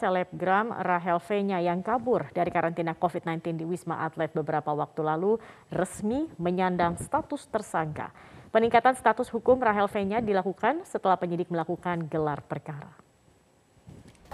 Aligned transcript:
Selebgram 0.00 0.72
Rahel 0.72 1.20
V-nya 1.20 1.60
yang 1.60 1.84
kabur 1.84 2.24
dari 2.32 2.48
karantina 2.48 2.96
COVID-19 2.96 3.60
di 3.60 3.64
Wisma 3.68 4.00
Atlet 4.08 4.32
beberapa 4.32 4.72
waktu 4.72 5.04
lalu 5.04 5.36
resmi 5.68 6.24
menyandang 6.40 6.96
status 6.96 7.44
tersangka. 7.52 8.08
Peningkatan 8.48 8.96
status 8.96 9.28
hukum 9.28 9.60
Rahel 9.60 9.92
V-nya 9.92 10.24
dilakukan 10.24 10.88
setelah 10.88 11.20
penyidik 11.20 11.52
melakukan 11.52 12.08
gelar 12.08 12.40
perkara. 12.40 12.96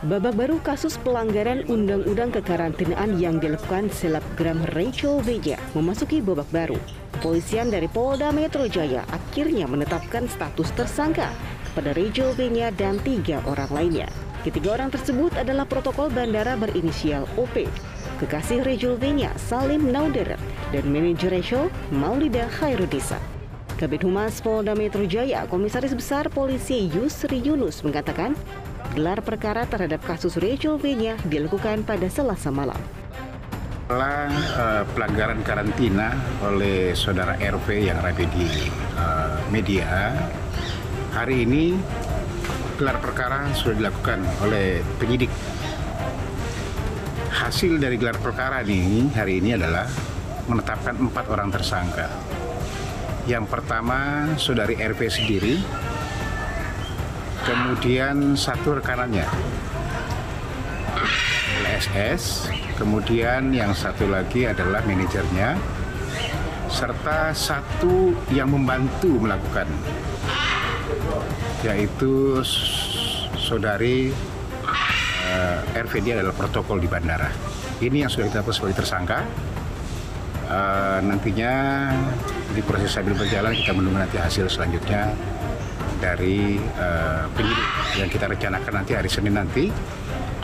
Babak 0.07 0.36
baru 0.36 0.61
kasus 0.61 1.00
pelanggaran 1.00 1.64
undang-undang 1.67 2.29
kekarantinaan 2.29 3.17
yang 3.17 3.43
dilakukan 3.43 3.89
selebgram 3.90 4.62
Rachel 4.76 5.18
V-nya 5.25 5.58
memasuki 5.75 6.22
babak 6.22 6.46
baru. 6.53 6.79
Kepolisian 7.18 7.75
dari 7.75 7.90
Polda 7.90 8.30
Metro 8.30 8.68
Jaya 8.71 9.03
akhirnya 9.08 9.67
menetapkan 9.67 10.30
status 10.30 10.68
tersangka 10.76 11.32
kepada 11.72 11.96
Rachel 11.96 12.36
V-nya 12.36 12.71
dan 12.76 13.00
tiga 13.03 13.40
orang 13.48 13.72
lainnya. 13.72 14.25
Ketiga 14.46 14.79
orang 14.79 14.95
tersebut 14.95 15.35
adalah 15.35 15.67
protokol 15.67 16.07
bandara 16.07 16.55
berinisial 16.55 17.27
OP, 17.35 17.67
kekasih 18.23 18.63
Rachel 18.63 18.95
V-nya 18.95 19.35
Salim 19.35 19.91
Nauderet, 19.91 20.39
dan 20.71 20.86
manajer 20.86 21.35
Rachel 21.35 21.67
Maulida 21.91 22.46
Khairudisa. 22.55 23.19
Kabit 23.75 24.07
Humas 24.07 24.39
Polda 24.39 24.79
Metro 24.79 25.03
Jaya, 25.03 25.50
Komisaris 25.50 25.99
Besar 25.99 26.31
Polisi 26.31 26.86
Yusri 26.95 27.43
Yunus 27.43 27.82
mengatakan, 27.82 28.39
gelar 28.95 29.19
perkara 29.19 29.67
terhadap 29.67 29.99
kasus 30.07 30.39
Rachel 30.39 30.79
V-nya 30.79 31.19
dilakukan 31.27 31.83
pada 31.83 32.06
selasa 32.06 32.47
malam. 32.55 32.78
Setelah 33.91 34.31
uh, 34.31 34.84
pelanggaran 34.94 35.42
karantina 35.42 36.14
oleh 36.47 36.94
saudara 36.94 37.34
RV 37.34 37.67
yang 37.83 37.98
ada 37.98 38.22
di 38.22 38.47
uh, 38.94 39.42
media, 39.50 40.14
hari 41.10 41.42
ini 41.42 41.75
gelar 42.77 43.00
perkara 43.00 43.48
sudah 43.56 43.72
dilakukan 43.72 44.20
oleh 44.44 44.84
penyidik. 45.00 45.32
Hasil 47.32 47.80
dari 47.80 47.96
gelar 47.96 48.20
perkara 48.20 48.60
ini 48.60 49.08
hari 49.16 49.41
ini 49.41 49.56
adalah 49.56 49.88
menetapkan 50.44 50.97
empat 51.00 51.24
orang 51.32 51.48
tersangka. 51.48 52.08
Yang 53.24 53.48
pertama 53.48 54.28
saudari 54.36 54.77
RV 54.77 55.00
sendiri, 55.08 55.56
kemudian 57.48 58.36
satu 58.36 58.78
rekanannya 58.78 59.27
LSS, 61.64 62.52
kemudian 62.77 63.56
yang 63.56 63.72
satu 63.72 64.06
lagi 64.06 64.47
adalah 64.47 64.84
manajernya, 64.84 65.56
serta 66.69 67.32
satu 67.32 68.12
yang 68.30 68.52
membantu 68.52 69.16
melakukan 69.16 69.66
yaitu 71.64 72.40
saudari 73.36 74.10
uh, 74.66 75.60
eh, 75.74 75.82
RVD 75.82 76.18
adalah 76.18 76.34
protokol 76.34 76.82
di 76.82 76.88
bandara. 76.88 77.30
Ini 77.82 78.06
yang 78.06 78.10
sudah 78.10 78.30
kita 78.32 78.42
sebagai 78.50 78.82
tersangka. 78.82 79.20
Uh, 80.46 81.02
nantinya 81.02 81.90
di 82.54 82.62
proses 82.62 82.94
sambil 82.94 83.18
berjalan 83.18 83.50
kita 83.50 83.74
menunggu 83.74 83.98
nanti 83.98 84.14
hasil 84.14 84.46
selanjutnya 84.46 85.10
dari 85.98 86.54
uh, 86.78 87.26
penyidik 87.34 87.70
yang 87.98 88.06
kita 88.06 88.30
rencanakan 88.30 88.72
nanti 88.78 88.92
hari 88.94 89.10
Senin 89.10 89.34
nanti 89.34 89.74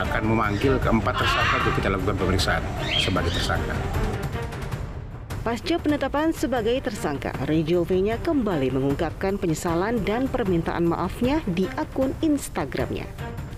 akan 0.03 0.23
memanggil 0.27 0.75
keempat 0.83 1.23
tersangka 1.23 1.55
untuk 1.63 1.73
kita 1.79 1.87
lakukan 1.95 2.15
pemeriksaan 2.19 2.63
sebagai 2.99 3.31
tersangka. 3.31 3.75
Pasca 5.43 5.75
penetapan 5.75 6.31
sebagai 6.31 6.79
tersangka, 6.79 7.35
Rachel 7.43 7.83
V-nya 7.83 8.15
kembali 8.23 8.79
mengungkapkan 8.79 9.35
penyesalan 9.35 9.99
dan 10.07 10.31
permintaan 10.31 10.87
maafnya 10.87 11.43
di 11.51 11.67
akun 11.75 12.15
Instagramnya. 12.23 13.03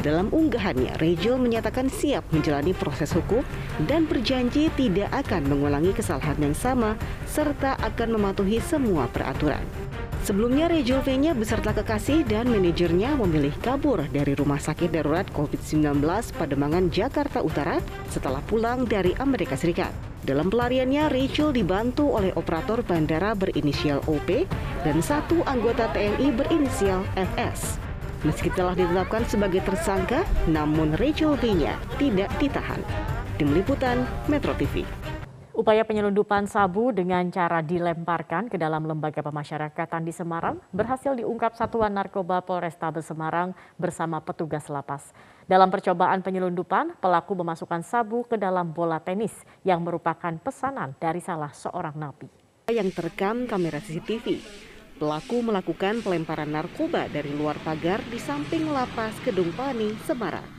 Dalam 0.02 0.34
unggahannya, 0.34 0.98
Rachel 0.98 1.38
menyatakan 1.38 1.94
siap 1.94 2.26
menjalani 2.34 2.74
proses 2.74 3.14
hukum 3.14 3.46
dan 3.86 4.10
berjanji 4.10 4.74
tidak 4.74 5.14
akan 5.14 5.46
mengulangi 5.46 5.94
kesalahan 5.94 6.42
yang 6.42 6.58
sama 6.58 6.98
serta 7.30 7.78
akan 7.78 8.18
mematuhi 8.18 8.58
semua 8.66 9.06
peraturan. 9.14 9.62
Sebelumnya, 10.26 10.66
Rachel 10.66 11.06
V-nya 11.06 11.38
beserta 11.38 11.70
kekasih 11.70 12.26
dan 12.26 12.50
manajernya 12.50 13.14
memilih 13.14 13.54
kabur 13.62 14.02
dari 14.10 14.34
Rumah 14.34 14.58
Sakit 14.58 14.90
Darurat 14.90 15.30
COVID-19 15.38 16.02
Pademangan, 16.34 16.90
Jakarta 16.90 17.46
Utara 17.46 17.78
setelah 18.10 18.42
pulang 18.50 18.90
dari 18.90 19.14
Amerika 19.22 19.54
Serikat. 19.54 20.15
Dalam 20.26 20.50
pelariannya, 20.50 21.14
Rachel 21.14 21.54
dibantu 21.54 22.18
oleh 22.18 22.34
operator 22.34 22.82
bandara 22.82 23.38
berinisial 23.38 24.02
OP 24.10 24.50
dan 24.82 24.98
satu 24.98 25.46
anggota 25.46 25.86
TNI 25.94 26.34
berinisial 26.34 27.06
FS. 27.14 27.78
Meski 28.26 28.50
telah 28.58 28.74
ditetapkan 28.74 29.22
sebagai 29.30 29.62
tersangka, 29.62 30.26
namun 30.50 30.98
Rachel 30.98 31.38
V-nya 31.38 31.78
tidak 32.02 32.34
ditahan. 32.42 32.82
Tim 33.38 33.54
Liputan 33.54 34.02
Metro 34.26 34.58
TV. 34.58 34.82
Upaya 35.56 35.88
penyelundupan 35.88 36.52
sabu 36.52 36.92
dengan 36.92 37.24
cara 37.32 37.64
dilemparkan 37.64 38.52
ke 38.52 38.60
dalam 38.60 38.84
lembaga 38.84 39.24
pemasyarakatan 39.24 40.04
di 40.04 40.12
Semarang 40.12 40.60
berhasil 40.76 41.16
diungkap 41.16 41.56
Satuan 41.56 41.96
Narkoba 41.96 42.44
Polrestabes 42.44 43.08
Semarang 43.08 43.56
bersama 43.80 44.20
petugas 44.20 44.68
lapas. 44.68 45.16
Dalam 45.48 45.72
percobaan 45.72 46.20
penyelundupan, 46.20 47.00
pelaku 47.00 47.40
memasukkan 47.40 47.88
sabu 47.88 48.28
ke 48.28 48.36
dalam 48.36 48.76
bola 48.76 49.00
tenis 49.00 49.32
yang 49.64 49.80
merupakan 49.80 50.36
pesanan 50.44 50.92
dari 51.00 51.24
salah 51.24 51.56
seorang 51.56 51.96
napi. 51.96 52.28
Yang 52.68 53.00
terekam 53.00 53.48
kamera 53.48 53.80
CCTV, 53.80 54.44
pelaku 55.00 55.40
melakukan 55.40 56.04
pelemparan 56.04 56.52
narkoba 56.52 57.08
dari 57.08 57.32
luar 57.32 57.56
pagar 57.64 58.04
di 58.12 58.20
samping 58.20 58.68
lapas 58.76 59.16
Kedung 59.24 59.56
Pani, 59.56 59.96
Semarang. 60.04 60.52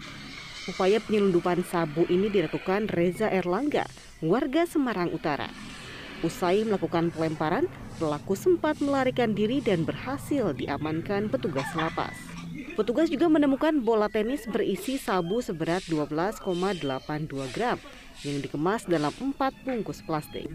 Upaya 0.72 1.04
penyelundupan 1.04 1.68
sabu 1.68 2.08
ini 2.08 2.32
dilakukan 2.32 2.88
Reza 2.88 3.28
Erlangga, 3.28 3.84
warga 4.24 4.64
Semarang 4.64 5.12
Utara. 5.12 5.52
Usai 6.24 6.64
melakukan 6.64 7.12
pelemparan, 7.12 7.68
pelaku 8.00 8.32
sempat 8.32 8.80
melarikan 8.80 9.36
diri 9.36 9.60
dan 9.60 9.84
berhasil 9.84 10.56
diamankan 10.56 11.28
petugas 11.28 11.68
lapas. 11.76 12.35
Petugas 12.76 13.08
juga 13.12 13.28
menemukan 13.28 13.72
bola 13.80 14.08
tenis 14.08 14.44
berisi 14.48 14.96
sabu 14.96 15.40
seberat 15.44 15.84
12,82 15.88 17.56
gram 17.56 17.78
yang 18.24 18.40
dikemas 18.40 18.88
dalam 18.88 19.12
empat 19.12 19.52
bungkus 19.66 20.00
plastik. 20.00 20.48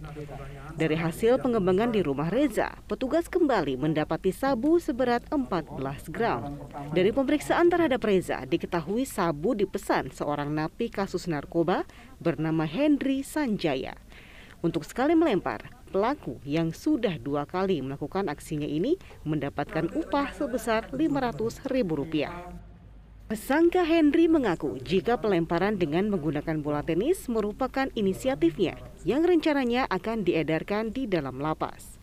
Dari 0.74 0.98
hasil 0.98 1.38
pengembangan 1.38 1.94
di 1.94 2.02
rumah 2.02 2.32
Reza, 2.34 2.74
petugas 2.90 3.30
kembali 3.30 3.78
mendapati 3.78 4.34
sabu 4.34 4.82
seberat 4.82 5.22
14 5.30 6.10
gram. 6.10 6.58
Dari 6.90 7.14
pemeriksaan 7.14 7.70
terhadap 7.70 8.02
Reza, 8.02 8.42
diketahui 8.50 9.06
sabu 9.06 9.54
dipesan 9.54 10.10
seorang 10.10 10.50
napi 10.50 10.90
kasus 10.90 11.30
narkoba 11.30 11.86
bernama 12.18 12.66
Henry 12.66 13.22
Sanjaya. 13.22 13.94
Untuk 14.62 14.86
sekali 14.86 15.18
melempar, 15.18 15.81
pelaku 15.92 16.40
yang 16.48 16.72
sudah 16.72 17.20
dua 17.20 17.44
kali 17.44 17.84
melakukan 17.84 18.32
aksinya 18.32 18.66
ini 18.66 18.96
mendapatkan 19.28 19.92
upah 19.92 20.32
sebesar 20.32 20.88
Rp500.000. 20.96 22.32
Tersangka 23.32 23.88
Henry 23.88 24.28
mengaku 24.28 24.76
jika 24.84 25.16
pelemparan 25.16 25.80
dengan 25.80 26.12
menggunakan 26.12 26.60
bola 26.60 26.84
tenis 26.84 27.32
merupakan 27.32 27.88
inisiatifnya 27.96 28.76
yang 29.08 29.24
rencananya 29.24 29.88
akan 29.88 30.28
diedarkan 30.28 30.92
di 30.92 31.08
dalam 31.08 31.40
lapas. 31.40 31.96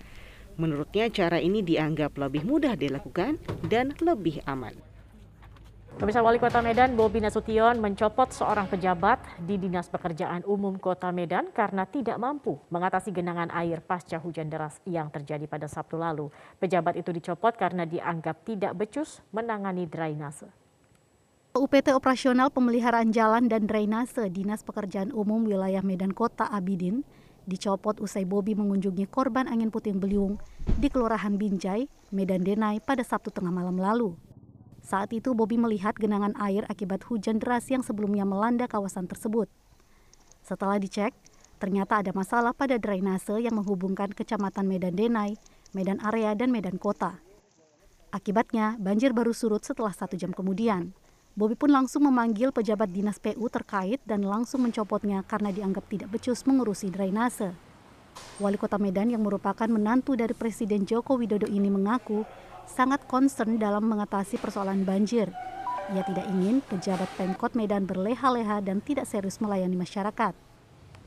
Menurutnya 0.56 1.12
cara 1.12 1.36
ini 1.36 1.60
dianggap 1.60 2.16
lebih 2.16 2.48
mudah 2.48 2.80
dilakukan 2.80 3.36
dan 3.68 3.92
lebih 4.00 4.40
aman. 4.48 4.87
Pemirsa 5.96 6.20
Wali 6.20 6.36
Kota 6.36 6.60
Medan 6.60 6.92
Bobi 6.92 7.24
Nasution 7.24 7.80
mencopot 7.80 8.28
seorang 8.28 8.68
pejabat 8.68 9.24
di 9.40 9.56
Dinas 9.56 9.88
Pekerjaan 9.88 10.44
Umum 10.44 10.76
Kota 10.76 11.08
Medan 11.08 11.48
karena 11.48 11.88
tidak 11.88 12.20
mampu 12.20 12.60
mengatasi 12.68 13.08
genangan 13.08 13.48
air 13.56 13.80
pasca 13.80 14.20
hujan 14.20 14.52
deras 14.52 14.76
yang 14.84 15.08
terjadi 15.08 15.48
pada 15.48 15.64
Sabtu 15.64 15.96
lalu. 15.96 16.28
Pejabat 16.60 17.00
itu 17.00 17.08
dicopot 17.08 17.56
karena 17.56 17.88
dianggap 17.88 18.44
tidak 18.44 18.76
becus 18.76 19.24
menangani 19.32 19.88
drainase. 19.88 20.52
UPT 21.56 21.96
Operasional 21.96 22.52
Pemeliharaan 22.52 23.08
Jalan 23.08 23.48
dan 23.48 23.64
Drainase 23.64 24.28
Dinas 24.28 24.60
Pekerjaan 24.60 25.08
Umum 25.16 25.48
Wilayah 25.48 25.80
Medan 25.80 26.12
Kota 26.12 26.44
Abidin 26.44 27.00
dicopot 27.48 27.96
usai 28.04 28.28
Bobi 28.28 28.52
mengunjungi 28.52 29.08
korban 29.08 29.48
angin 29.48 29.72
puting 29.72 29.96
beliung 29.96 30.36
di 30.76 30.92
Kelurahan 30.92 31.40
Binjai, 31.40 31.88
Medan 32.12 32.44
Denai 32.44 32.78
pada 32.84 33.00
Sabtu 33.00 33.32
tengah 33.32 33.48
malam 33.50 33.80
lalu. 33.80 34.27
Saat 34.88 35.12
itu 35.12 35.36
Bobi 35.36 35.60
melihat 35.60 35.92
genangan 36.00 36.32
air 36.40 36.64
akibat 36.64 37.04
hujan 37.12 37.36
deras 37.36 37.68
yang 37.68 37.84
sebelumnya 37.84 38.24
melanda 38.24 38.64
kawasan 38.64 39.04
tersebut. 39.04 39.44
Setelah 40.40 40.80
dicek, 40.80 41.12
ternyata 41.60 42.00
ada 42.00 42.16
masalah 42.16 42.56
pada 42.56 42.80
drainase 42.80 43.36
yang 43.36 43.60
menghubungkan 43.60 44.16
Kecamatan 44.16 44.64
Medan 44.64 44.96
Denai, 44.96 45.36
Medan 45.76 46.00
Area, 46.00 46.32
dan 46.32 46.48
Medan 46.48 46.80
Kota. 46.80 47.20
Akibatnya, 48.08 48.80
banjir 48.80 49.12
baru 49.12 49.36
surut 49.36 49.60
setelah 49.60 49.92
satu 49.92 50.16
jam 50.16 50.32
kemudian. 50.32 50.96
Bobi 51.36 51.52
pun 51.52 51.68
langsung 51.68 52.08
memanggil 52.08 52.48
pejabat 52.48 52.88
dinas 52.88 53.20
PU 53.20 53.44
terkait 53.52 54.00
dan 54.08 54.24
langsung 54.24 54.64
mencopotnya 54.64 55.20
karena 55.28 55.52
dianggap 55.52 55.84
tidak 55.92 56.08
becus 56.16 56.48
mengurusi 56.48 56.88
drainase. 56.88 57.52
Wali 58.40 58.56
Kota 58.56 58.80
Medan 58.80 59.12
yang 59.12 59.20
merupakan 59.20 59.68
menantu 59.68 60.16
dari 60.16 60.32
Presiden 60.32 60.88
Joko 60.88 61.20
Widodo 61.20 61.44
ini 61.44 61.68
mengaku 61.68 62.24
sangat 62.68 63.08
concern 63.08 63.56
dalam 63.56 63.88
mengatasi 63.88 64.36
persoalan 64.36 64.84
banjir. 64.84 65.32
Ia 65.88 66.04
tidak 66.04 66.28
ingin 66.28 66.60
pejabat 66.60 67.08
Pemkot 67.16 67.56
Medan 67.56 67.88
berleha-leha 67.88 68.60
dan 68.60 68.84
tidak 68.84 69.08
serius 69.08 69.40
melayani 69.40 69.72
masyarakat. 69.72 70.36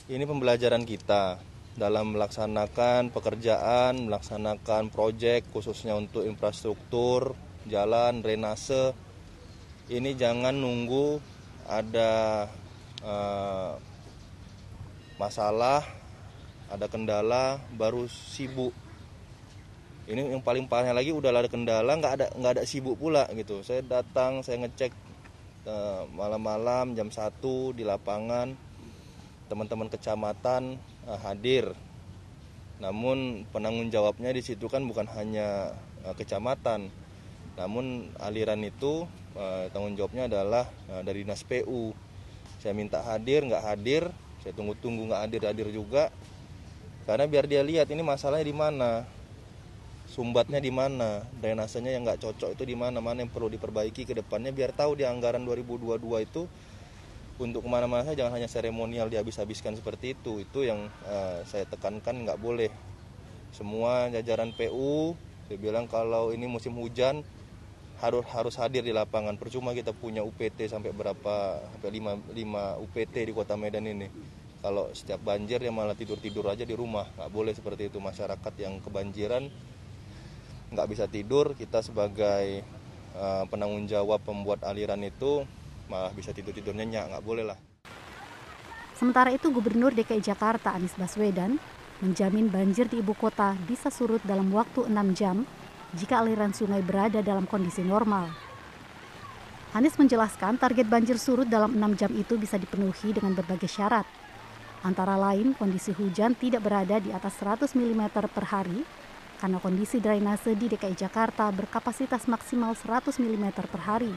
Ini 0.10 0.26
pembelajaran 0.26 0.82
kita 0.82 1.38
dalam 1.78 2.18
melaksanakan 2.18 3.14
pekerjaan, 3.14 4.10
melaksanakan 4.10 4.90
proyek 4.90 5.46
khususnya 5.54 5.94
untuk 5.94 6.26
infrastruktur, 6.26 7.38
jalan, 7.70 8.26
drainase. 8.26 8.98
Ini 9.86 10.18
jangan 10.18 10.58
nunggu 10.58 11.22
ada 11.70 12.48
uh, 13.06 13.78
masalah, 15.22 15.86
ada 16.74 16.90
kendala, 16.90 17.62
baru 17.78 18.10
sibuk 18.10 18.74
ini 20.12 20.28
yang 20.28 20.44
paling 20.44 20.68
parahnya 20.68 20.92
lagi 20.92 21.16
udah 21.16 21.32
ada 21.32 21.48
kendala 21.48 21.96
nggak 21.96 22.14
ada 22.20 22.26
nggak 22.36 22.52
ada 22.60 22.64
sibuk 22.68 23.00
pula 23.00 23.24
gitu. 23.32 23.64
Saya 23.64 23.80
datang 23.80 24.44
saya 24.44 24.60
ngecek 24.68 24.92
uh, 25.64 26.04
malam-malam 26.12 26.94
jam 26.94 27.08
1 27.08 27.40
di 27.74 27.84
lapangan 27.88 28.52
teman-teman 29.48 29.88
kecamatan 29.88 30.76
uh, 31.08 31.20
hadir. 31.24 31.72
Namun 32.84 33.48
penanggung 33.56 33.88
jawabnya 33.88 34.36
di 34.36 34.44
situ 34.44 34.68
kan 34.68 34.84
bukan 34.84 35.08
hanya 35.16 35.72
uh, 36.04 36.16
kecamatan. 36.18 36.92
Namun 37.56 38.12
aliran 38.20 38.60
itu 38.68 39.08
uh, 39.40 39.72
tanggung 39.72 39.96
jawabnya 39.96 40.28
adalah 40.28 40.68
uh, 40.92 41.02
dari 41.08 41.24
dinas 41.24 41.48
PU 41.48 41.96
saya 42.62 42.78
minta 42.78 43.02
hadir 43.02 43.42
nggak 43.42 43.64
hadir 43.66 44.06
saya 44.46 44.54
tunggu-tunggu 44.54 45.08
nggak 45.08 45.22
hadir 45.24 45.42
hadir 45.48 45.68
juga. 45.72 46.12
Karena 47.08 47.26
biar 47.26 47.48
dia 47.50 47.64
lihat 47.64 47.90
ini 47.90 48.04
masalahnya 48.04 48.46
di 48.46 48.56
mana 48.56 49.21
sumbatnya 50.12 50.60
di 50.60 50.68
mana, 50.76 51.24
drainasenya 51.40 51.96
yang 51.96 52.04
nggak 52.04 52.20
cocok 52.20 52.60
itu 52.60 52.64
di 52.68 52.76
mana, 52.76 53.00
mana 53.00 53.24
yang 53.24 53.32
perlu 53.32 53.48
diperbaiki 53.48 54.04
ke 54.04 54.12
depannya 54.12 54.52
biar 54.52 54.76
tahu 54.76 55.00
di 55.00 55.08
anggaran 55.08 55.48
2022 55.48 56.28
itu 56.28 56.44
untuk 57.40 57.64
ke 57.64 57.70
mana-mana 57.72 58.12
jangan 58.12 58.36
hanya 58.36 58.52
seremonial 58.52 59.08
dihabis-habiskan 59.08 59.80
seperti 59.80 60.14
itu. 60.14 60.44
Itu 60.44 60.68
yang 60.68 60.92
uh, 61.08 61.42
saya 61.48 61.64
tekankan 61.66 62.28
nggak 62.28 62.38
boleh. 62.38 62.70
Semua 63.56 64.12
jajaran 64.12 64.52
PU, 64.52 65.16
saya 65.48 65.58
bilang 65.58 65.88
kalau 65.88 66.36
ini 66.36 66.46
musim 66.46 66.76
hujan 66.76 67.24
harus 68.04 68.28
harus 68.36 68.54
hadir 68.60 68.84
di 68.84 68.92
lapangan. 68.92 69.40
Percuma 69.40 69.72
kita 69.72 69.96
punya 69.96 70.22
UPT 70.28 70.68
sampai 70.68 70.92
berapa 70.92 71.64
sampai 71.72 71.90
5, 71.90 72.36
5 72.36 72.84
UPT 72.84 73.16
di 73.26 73.34
Kota 73.34 73.56
Medan 73.56 73.88
ini. 73.88 74.12
Kalau 74.62 74.94
setiap 74.94 75.26
banjir 75.26 75.58
ya 75.58 75.74
malah 75.74 75.98
tidur-tidur 75.98 76.46
aja 76.46 76.62
di 76.62 76.78
rumah. 76.78 77.10
Nggak 77.18 77.32
boleh 77.34 77.54
seperti 77.58 77.90
itu 77.90 77.98
masyarakat 77.98 78.54
yang 78.62 78.78
kebanjiran 78.86 79.50
nggak 80.72 80.88
bisa 80.88 81.06
tidur 81.12 81.52
kita 81.54 81.84
sebagai 81.84 82.64
uh, 83.14 83.44
penanggung 83.52 83.86
jawab 83.92 84.24
pembuat 84.24 84.64
aliran 84.64 85.04
itu 85.04 85.44
malah 85.92 86.16
bisa 86.16 86.32
tidur 86.32 86.56
tidur 86.56 86.72
nyenyak 86.72 87.12
nggak 87.12 87.26
boleh 87.28 87.44
lah 87.44 87.60
sementara 88.96 89.36
itu 89.36 89.52
Gubernur 89.52 89.92
DKI 89.92 90.24
Jakarta 90.24 90.72
Anies 90.72 90.96
Baswedan 90.96 91.60
menjamin 92.02 92.50
banjir 92.50 92.90
di 92.90 93.04
ibu 93.04 93.14
kota 93.14 93.54
bisa 93.70 93.94
surut 93.94 94.24
dalam 94.26 94.50
waktu 94.50 94.90
6 94.90 94.96
jam 95.20 95.46
jika 95.94 96.24
aliran 96.24 96.56
sungai 96.56 96.82
berada 96.82 97.22
dalam 97.22 97.46
kondisi 97.46 97.86
normal. 97.86 98.32
Anies 99.72 99.96
menjelaskan 99.96 100.60
target 100.60 100.90
banjir 100.90 101.16
surut 101.16 101.48
dalam 101.48 101.78
6 101.78 102.00
jam 102.00 102.12
itu 102.18 102.36
bisa 102.36 102.60
dipenuhi 102.60 103.16
dengan 103.16 103.38
berbagai 103.38 103.70
syarat. 103.72 104.04
Antara 104.82 105.14
lain 105.16 105.54
kondisi 105.54 105.94
hujan 105.94 106.34
tidak 106.34 106.66
berada 106.66 106.98
di 106.98 107.14
atas 107.14 107.38
100 107.40 107.78
mm 107.78 108.04
per 108.12 108.46
hari 108.50 108.82
karena 109.42 109.58
kondisi 109.58 109.98
drainase 109.98 110.54
di 110.54 110.70
DKI 110.70 110.94
Jakarta 110.94 111.50
berkapasitas 111.50 112.30
maksimal 112.30 112.78
100 112.78 113.18
mm 113.18 113.46
per 113.58 113.82
hari. 113.82 114.14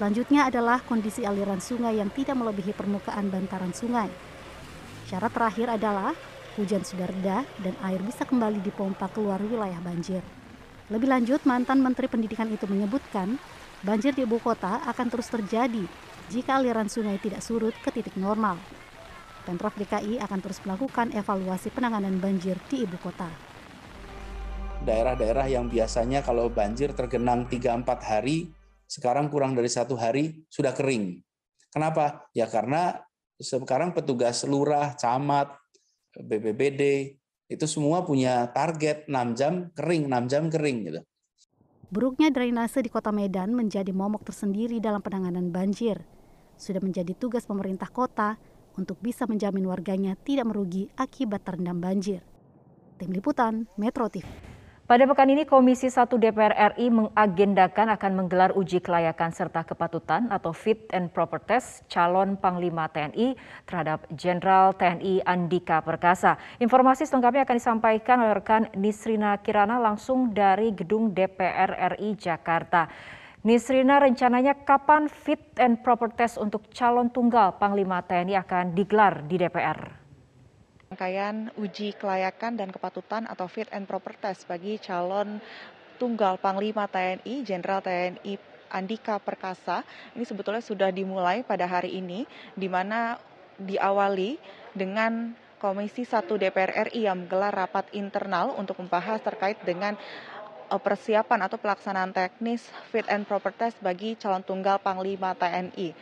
Selanjutnya 0.00 0.48
adalah 0.48 0.80
kondisi 0.80 1.28
aliran 1.28 1.60
sungai 1.60 2.00
yang 2.00 2.08
tidak 2.08 2.32
melebihi 2.40 2.72
permukaan 2.72 3.28
bantaran 3.28 3.76
sungai. 3.76 4.08
Syarat 5.04 5.36
terakhir 5.36 5.68
adalah 5.68 6.16
hujan 6.56 6.80
sudah 6.80 7.04
reda 7.12 7.44
dan 7.60 7.76
air 7.84 8.00
bisa 8.00 8.24
kembali 8.24 8.64
dipompa 8.64 9.12
keluar 9.12 9.36
wilayah 9.44 9.78
banjir. 9.84 10.24
Lebih 10.88 11.12
lanjut, 11.12 11.44
mantan 11.44 11.84
Menteri 11.84 12.08
Pendidikan 12.08 12.48
itu 12.48 12.64
menyebutkan 12.64 13.36
banjir 13.84 14.16
di 14.16 14.24
ibu 14.24 14.40
kota 14.40 14.80
akan 14.88 15.12
terus 15.12 15.28
terjadi 15.28 15.84
jika 16.32 16.56
aliran 16.56 16.88
sungai 16.88 17.20
tidak 17.20 17.44
surut 17.44 17.76
ke 17.84 17.92
titik 17.92 18.16
normal. 18.16 18.56
Pemprov 19.44 19.76
DKI 19.76 20.18
akan 20.24 20.40
terus 20.40 20.58
melakukan 20.64 21.12
evaluasi 21.12 21.68
penanganan 21.70 22.16
banjir 22.18 22.56
di 22.66 22.82
ibu 22.82 22.98
kota 22.98 23.45
daerah-daerah 24.86 25.50
yang 25.50 25.66
biasanya 25.66 26.22
kalau 26.22 26.46
banjir 26.46 26.94
tergenang 26.94 27.50
3-4 27.50 27.82
hari, 28.06 28.54
sekarang 28.86 29.26
kurang 29.26 29.58
dari 29.58 29.66
satu 29.66 29.98
hari 29.98 30.46
sudah 30.46 30.70
kering. 30.70 31.18
Kenapa? 31.74 32.30
Ya 32.30 32.46
karena 32.46 33.02
sekarang 33.36 33.92
petugas 33.92 34.46
lurah, 34.46 34.94
camat, 34.94 35.58
BPBD, 36.14 37.12
itu 37.50 37.66
semua 37.66 38.06
punya 38.06 38.46
target 38.54 39.10
6 39.10 39.38
jam 39.38 39.68
kering, 39.74 40.06
6 40.06 40.30
jam 40.32 40.42
kering 40.48 40.78
gitu. 40.86 41.00
Buruknya 41.86 42.34
drainase 42.34 42.82
di 42.82 42.90
kota 42.90 43.14
Medan 43.14 43.54
menjadi 43.54 43.90
momok 43.94 44.26
tersendiri 44.26 44.82
dalam 44.82 45.02
penanganan 45.02 45.54
banjir. 45.54 46.02
Sudah 46.58 46.82
menjadi 46.82 47.14
tugas 47.14 47.46
pemerintah 47.46 47.86
kota 47.90 48.40
untuk 48.74 48.98
bisa 48.98 49.28
menjamin 49.30 49.66
warganya 49.66 50.18
tidak 50.18 50.50
merugi 50.50 50.90
akibat 50.98 51.46
terendam 51.46 51.78
banjir. 51.78 52.26
Tim 52.96 53.12
Liputan, 53.12 53.68
Metro 53.76 54.08
TV. 54.08 54.45
Pada 54.86 55.02
pekan 55.02 55.26
ini 55.26 55.42
Komisi 55.42 55.90
1 55.90 56.14
DPR 56.14 56.78
RI 56.78 56.94
mengagendakan 56.94 57.90
akan 57.98 58.12
menggelar 58.22 58.54
uji 58.54 58.78
kelayakan 58.78 59.34
serta 59.34 59.66
kepatutan 59.66 60.30
atau 60.30 60.54
fit 60.54 60.86
and 60.94 61.10
proper 61.10 61.42
test 61.42 61.82
calon 61.90 62.38
Panglima 62.38 62.86
TNI 62.86 63.34
terhadap 63.66 64.06
Jenderal 64.14 64.78
TNI 64.78 65.26
Andika 65.26 65.82
Perkasa. 65.82 66.38
Informasi 66.62 67.02
selengkapnya 67.02 67.42
akan 67.42 67.58
disampaikan 67.58 68.16
oleh 68.22 68.38
rekan 68.38 68.70
Nisrina 68.78 69.34
Kirana 69.42 69.82
langsung 69.82 70.30
dari 70.30 70.70
Gedung 70.70 71.10
DPR 71.10 71.98
RI 71.98 72.14
Jakarta. 72.14 72.86
Nisrina 73.42 73.98
rencananya 73.98 74.54
kapan 74.62 75.10
fit 75.10 75.50
and 75.58 75.82
proper 75.82 76.14
test 76.14 76.38
untuk 76.38 76.62
calon 76.70 77.10
tunggal 77.10 77.58
Panglima 77.58 78.06
TNI 78.06 78.38
akan 78.38 78.78
digelar 78.78 79.26
di 79.26 79.34
DPR? 79.34 80.05
Rangkaian 80.86 81.50
uji 81.58 81.98
kelayakan 81.98 82.54
dan 82.54 82.70
kepatutan 82.70 83.26
atau 83.26 83.50
fit 83.50 83.66
and 83.74 83.90
proper 83.90 84.14
test 84.14 84.46
bagi 84.46 84.78
calon 84.78 85.42
tunggal 85.98 86.38
Panglima 86.38 86.86
TNI, 86.86 87.42
Jenderal 87.42 87.82
TNI 87.82 88.38
Andika 88.70 89.18
Perkasa. 89.18 89.82
Ini 90.14 90.22
sebetulnya 90.22 90.62
sudah 90.62 90.94
dimulai 90.94 91.42
pada 91.42 91.66
hari 91.66 91.98
ini, 91.98 92.28
di 92.54 92.70
mana 92.70 93.18
diawali 93.58 94.38
dengan 94.76 95.34
Komisi 95.56 96.04
1 96.04 96.28
DPR 96.28 96.92
RI 96.92 97.08
yang 97.08 97.24
menggelar 97.24 97.48
rapat 97.48 97.88
internal 97.96 98.52
untuk 98.60 98.76
membahas 98.76 99.24
terkait 99.24 99.56
dengan 99.64 99.96
eh, 100.68 100.76
persiapan 100.76 101.48
atau 101.48 101.56
pelaksanaan 101.56 102.12
teknis 102.12 102.68
fit 102.92 103.08
and 103.08 103.24
proper 103.24 103.50
test 103.56 103.80
bagi 103.80 104.20
calon 104.20 104.44
tunggal 104.44 104.76
Panglima 104.78 105.32
TNI. 105.32 105.96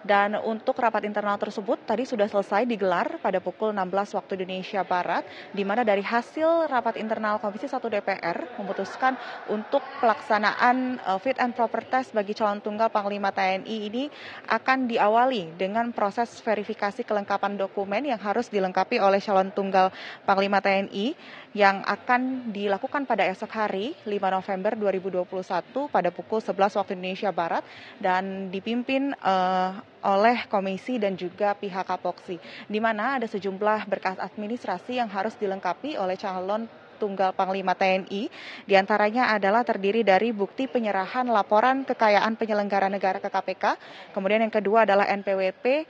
Dan 0.00 0.32
untuk 0.40 0.80
rapat 0.80 1.04
internal 1.04 1.36
tersebut 1.36 1.84
tadi 1.84 2.08
sudah 2.08 2.24
selesai 2.24 2.64
digelar 2.64 3.20
pada 3.20 3.36
pukul 3.36 3.76
16 3.76 4.16
waktu 4.16 4.32
Indonesia 4.40 4.80
Barat, 4.80 5.28
di 5.52 5.60
mana 5.60 5.84
dari 5.84 6.00
hasil 6.00 6.72
rapat 6.72 6.96
internal 6.96 7.36
Komisi 7.36 7.68
1 7.68 7.76
DPR 7.84 8.56
memutuskan 8.56 9.12
untuk 9.52 9.84
pelaksanaan 10.00 11.04
uh, 11.04 11.20
fit 11.20 11.36
and 11.36 11.52
proper 11.52 11.84
test 11.84 12.16
bagi 12.16 12.32
calon 12.32 12.64
tunggal 12.64 12.88
Panglima 12.88 13.28
TNI 13.28 13.76
ini 13.92 14.08
akan 14.48 14.88
diawali 14.88 15.60
dengan 15.60 15.92
proses 15.92 16.40
verifikasi 16.40 17.04
kelengkapan 17.04 17.60
dokumen 17.60 18.08
yang 18.08 18.20
harus 18.20 18.48
dilengkapi 18.48 18.96
oleh 18.96 19.20
calon 19.20 19.52
tunggal 19.52 19.92
Panglima 20.24 20.64
TNI 20.64 21.12
yang 21.50 21.82
akan 21.82 22.54
dilakukan 22.54 23.10
pada 23.10 23.26
esok 23.26 23.50
hari 23.50 23.98
5 24.06 24.16
November 24.16 24.72
2021 24.78 25.90
pada 25.90 26.08
pukul 26.14 26.38
11 26.38 26.78
waktu 26.78 26.92
Indonesia 26.94 27.30
Barat. 27.34 27.66
Dan 27.98 28.54
dipimpin 28.54 29.10
uh, 29.18 29.82
oleh 30.04 30.48
komisi 30.48 30.96
dan 30.96 31.16
juga 31.16 31.52
pihak 31.56 31.84
Kapoksi 31.84 32.40
di 32.66 32.78
mana 32.80 33.20
ada 33.20 33.26
sejumlah 33.28 33.88
berkas 33.88 34.16
administrasi 34.20 35.00
yang 35.00 35.08
harus 35.08 35.36
dilengkapi 35.36 35.96
oleh 35.96 36.16
calon 36.16 36.68
tunggal 37.00 37.32
Panglima 37.32 37.72
TNI. 37.72 38.28
Di 38.68 38.76
antaranya 38.76 39.32
adalah 39.32 39.64
terdiri 39.64 40.04
dari 40.04 40.36
bukti 40.36 40.68
penyerahan 40.68 41.24
laporan 41.32 41.88
kekayaan 41.88 42.36
penyelenggara 42.36 42.92
negara 42.92 43.16
ke 43.16 43.32
KPK. 43.32 43.80
Kemudian 44.12 44.44
yang 44.44 44.52
kedua 44.52 44.84
adalah 44.84 45.08
NPWP. 45.08 45.88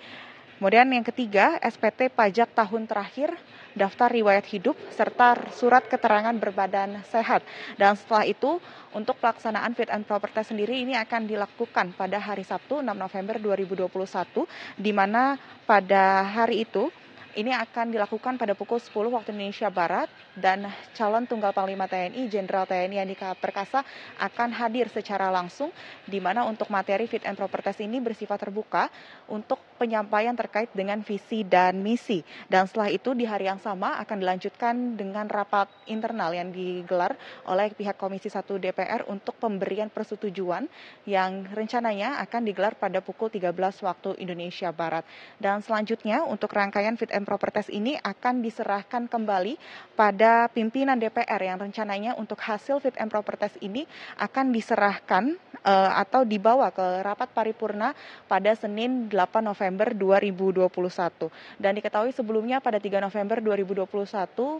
Kemudian 0.61 0.93
yang 0.93 1.01
ketiga 1.01 1.57
SPT 1.65 2.13
pajak 2.13 2.53
tahun 2.53 2.85
terakhir 2.85 3.33
daftar 3.73 4.13
riwayat 4.13 4.45
hidup, 4.45 4.77
serta 4.93 5.49
surat 5.57 5.89
keterangan 5.89 6.37
berbadan 6.37 7.01
sehat. 7.09 7.41
Dan 7.81 7.97
setelah 7.97 8.29
itu, 8.29 8.61
untuk 8.93 9.17
pelaksanaan 9.25 9.73
fit 9.73 9.89
and 9.89 10.05
proper 10.05 10.29
test 10.29 10.53
sendiri 10.53 10.77
ini 10.77 11.01
akan 11.01 11.25
dilakukan 11.25 11.97
pada 11.97 12.21
hari 12.21 12.45
Sabtu 12.45 12.85
6 12.85 12.93
November 12.93 13.41
2021, 13.41 14.45
di 14.77 14.93
mana 14.93 15.41
pada 15.65 16.29
hari 16.29 16.69
itu 16.69 16.93
ini 17.41 17.57
akan 17.57 17.97
dilakukan 17.97 18.37
pada 18.37 18.53
pukul 18.53 18.77
10 18.77 19.17
waktu 19.17 19.33
Indonesia 19.33 19.73
Barat 19.73 20.13
dan 20.37 20.69
calon 20.93 21.25
tunggal 21.25 21.57
Panglima 21.57 21.89
TNI 21.89 22.27
Jenderal 22.29 22.69
TNI 22.69 23.01
Andika 23.01 23.33
Perkasa 23.39 23.81
akan 24.19 24.51
hadir 24.51 24.91
secara 24.91 25.31
langsung 25.31 25.71
di 26.05 26.19
mana 26.19 26.43
untuk 26.45 26.69
materi 26.75 27.07
fit 27.07 27.23
and 27.23 27.39
proper 27.39 27.63
test 27.63 27.81
ini 27.81 28.03
bersifat 28.03 28.45
terbuka 28.45 28.91
untuk 29.31 29.63
penyampaian 29.81 30.37
terkait 30.37 30.69
dengan 30.77 31.01
visi 31.01 31.41
dan 31.41 31.81
misi. 31.81 32.21
Dan 32.53 32.69
setelah 32.69 32.93
itu 32.93 33.17
di 33.17 33.25
hari 33.25 33.49
yang 33.49 33.57
sama 33.57 33.97
akan 34.05 34.21
dilanjutkan 34.21 35.01
dengan 35.01 35.25
rapat 35.25 35.73
internal 35.89 36.37
yang 36.37 36.53
digelar 36.53 37.17
oleh 37.49 37.73
pihak 37.73 37.97
Komisi 37.97 38.29
1 38.29 38.45
DPR 38.45 39.09
untuk 39.09 39.41
pemberian 39.41 39.89
persetujuan 39.89 40.69
yang 41.09 41.49
rencananya 41.49 42.21
akan 42.21 42.45
digelar 42.45 42.77
pada 42.77 43.01
pukul 43.01 43.33
13 43.33 43.57
waktu 43.81 44.21
Indonesia 44.21 44.69
Barat. 44.69 45.09
Dan 45.41 45.65
selanjutnya 45.65 46.29
untuk 46.29 46.53
rangkaian 46.53 47.01
fit 47.01 47.09
and 47.17 47.25
proper 47.25 47.49
test 47.49 47.73
ini 47.73 47.97
akan 48.05 48.45
diserahkan 48.45 49.09
kembali 49.09 49.57
pada 49.97 50.53
pimpinan 50.53 51.01
DPR 51.01 51.41
yang 51.41 51.57
rencananya 51.57 52.13
untuk 52.21 52.37
hasil 52.45 52.85
fit 52.85 53.01
and 53.01 53.09
proper 53.09 53.41
test 53.41 53.57
ini 53.65 53.89
akan 54.21 54.53
diserahkan 54.53 55.41
uh, 55.65 55.93
atau 55.97 56.29
dibawa 56.29 56.69
ke 56.69 57.01
rapat 57.01 57.33
paripurna 57.33 57.97
pada 58.29 58.53
Senin 58.53 59.09
8 59.09 59.41
November 59.41 59.70
2021. 59.93 61.31
Dan 61.61 61.77
diketahui 61.77 62.11
sebelumnya 62.11 62.59
pada 62.59 62.81
3 62.81 63.03
November 63.05 63.39
2021 63.45 63.85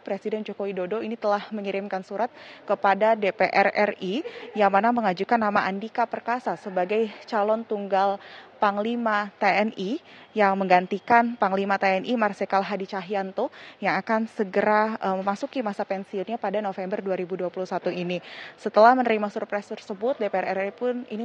Presiden 0.05 0.45
Joko 0.45 0.69
Widodo 0.69 1.01
ini 1.01 1.17
telah 1.17 1.47
mengirimkan 1.51 2.05
surat 2.05 2.29
kepada 2.69 3.17
DPR 3.17 3.97
RI 3.97 4.23
yang 4.55 4.71
mana 4.71 4.93
mengajukan 4.95 5.41
nama 5.41 5.67
Andika 5.67 6.05
Perkasa 6.05 6.55
sebagai 6.61 7.11
calon 7.27 7.65
tunggal 7.65 8.21
Panglima 8.61 9.33
TNI 9.41 9.97
yang 10.37 10.53
menggantikan 10.61 11.35
Panglima 11.41 11.81
TNI 11.81 12.13
Marsikal 12.21 12.61
Hadi 12.61 12.85
Cahyanto 12.85 13.49
yang 13.81 13.97
akan 13.97 14.29
segera 14.29 15.01
uh, 15.01 15.17
memasuki 15.17 15.65
masa 15.65 15.89
pensiunnya 15.89 16.37
pada 16.37 16.61
November 16.61 17.01
2021 17.01 17.49
ini. 17.97 18.21
Setelah 18.61 18.93
menerima 18.93 19.33
surprise 19.33 19.73
tersebut, 19.73 20.21
DPR 20.21 20.53
RI 20.53 20.71
pun 20.77 21.09
ini 21.09 21.25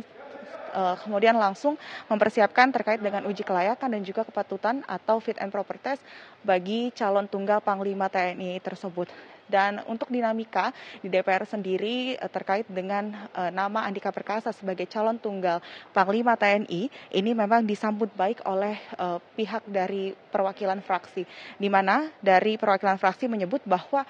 uh, 0.72 0.96
kemudian 1.04 1.36
langsung 1.36 1.75
mempersiapkan 2.08 2.72
terkait 2.72 3.04
dengan 3.04 3.27
uji 3.27 3.44
kelayakan 3.44 4.00
dan 4.00 4.01
juga 4.08 4.24
kepatutan 4.24 4.84
atau 4.88 5.20
fit 5.20 5.36
and 5.44 5.51
proper 5.51 5.75
test 5.75 6.00
bagi 6.39 6.96
calon 6.96 7.27
tunggal 7.27 7.60
Panglima 7.60 8.08
TNI 8.08 8.63
tersebut. 8.63 9.35
Dan 9.46 9.82
untuk 9.86 10.10
dinamika 10.10 10.74
di 11.00 11.08
DPR 11.08 11.46
sendiri 11.46 12.18
uh, 12.18 12.30
terkait 12.30 12.66
dengan 12.66 13.30
uh, 13.34 13.54
nama 13.54 13.86
Andika 13.86 14.10
Perkasa 14.10 14.50
sebagai 14.50 14.90
calon 14.90 15.22
tunggal 15.22 15.62
Panglima 15.94 16.34
TNI 16.34 16.90
ini 17.14 17.32
memang 17.38 17.62
disambut 17.62 18.10
baik 18.14 18.42
oleh 18.46 18.78
uh, 18.98 19.22
pihak 19.38 19.66
dari 19.70 20.18
perwakilan 20.34 20.82
fraksi, 20.82 21.24
di 21.62 21.70
mana 21.70 22.10
dari 22.20 22.58
perwakilan 22.58 22.98
fraksi 22.98 23.30
menyebut 23.30 23.62
bahwa 23.66 24.04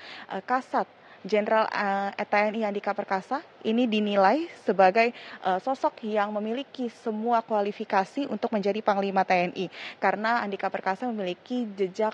Kasat 0.48 0.88
Jenderal 1.26 1.66
uh, 1.74 2.14
eh, 2.14 2.28
TNI 2.30 2.70
Andika 2.70 2.94
Perkasa 2.94 3.42
ini 3.66 3.90
dinilai 3.90 4.46
sebagai 4.62 5.10
uh, 5.42 5.58
sosok 5.58 6.06
yang 6.06 6.30
memiliki 6.30 6.86
semua 7.02 7.42
kualifikasi 7.42 8.30
untuk 8.30 8.54
menjadi 8.54 8.78
Panglima 8.86 9.26
TNI 9.26 9.74
karena 9.98 10.46
Andika 10.46 10.70
Perkasa 10.70 11.10
memiliki 11.10 11.66
jejak 11.74 12.14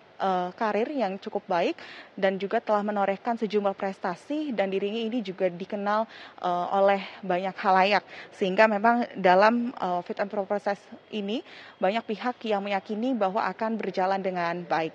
karir 0.56 0.86
yang 0.94 1.18
cukup 1.18 1.42
baik 1.50 1.76
dan 2.14 2.38
juga 2.38 2.62
telah 2.62 2.86
menorehkan 2.86 3.42
sejumlah 3.42 3.74
prestasi 3.74 4.54
dan 4.54 4.70
dirinya 4.70 5.02
ini 5.02 5.20
juga 5.26 5.50
dikenal 5.50 6.06
oleh 6.78 7.02
banyak 7.26 7.58
halayak 7.58 8.06
sehingga 8.30 8.70
memang 8.70 9.10
dalam 9.18 9.74
fit 10.06 10.22
and 10.22 10.30
proper 10.30 10.46
process 10.46 10.78
ini 11.10 11.42
banyak 11.82 12.06
pihak 12.06 12.38
yang 12.46 12.62
meyakini 12.62 13.18
bahwa 13.18 13.42
akan 13.50 13.82
berjalan 13.82 14.22
dengan 14.22 14.62
baik. 14.62 14.94